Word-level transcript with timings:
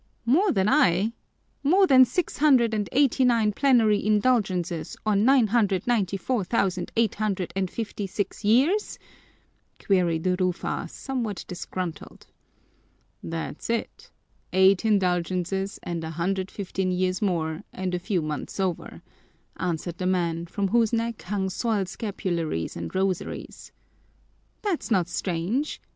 "More 0.25 0.51
than 0.51 0.67
I? 0.67 1.13
More 1.61 1.85
than 1.85 2.05
six 2.05 2.37
hundred 2.39 2.73
and 2.73 2.89
eighty 2.91 3.23
nine 3.23 3.51
plenary 3.53 4.03
indulgences 4.03 4.97
or 5.05 5.15
nine 5.15 5.45
hundred 5.45 5.85
ninety 5.85 6.17
four 6.17 6.43
thousand 6.43 6.91
eight 6.97 7.13
hundred 7.21 7.53
and 7.55 7.69
fifty 7.69 8.07
six 8.07 8.43
years?" 8.43 8.97
queried 9.77 10.25
Rufa, 10.41 10.87
somewhat 10.89 11.45
disgruntled. 11.47 12.25
"That's 13.21 13.69
it, 13.69 14.09
eight 14.51 14.83
indulgences 14.85 15.79
and 15.83 16.03
a 16.03 16.09
hundred 16.09 16.49
fifteen 16.49 16.91
years 16.91 17.21
more 17.21 17.61
and 17.71 17.93
a 17.93 17.99
few 17.99 18.23
months 18.23 18.59
over," 18.59 19.03
answered 19.57 19.99
the 19.99 20.07
man, 20.07 20.47
from 20.47 20.69
whose 20.69 20.91
neck 20.91 21.21
hung 21.21 21.47
soiled 21.47 21.85
scapularies 21.89 22.75
and 22.75 22.95
rosaries. 22.95 23.71
"That's 24.63 24.89
not 24.89 25.07
strange!" 25.07 25.79